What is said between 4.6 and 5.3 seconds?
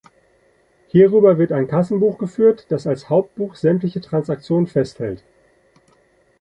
festhält.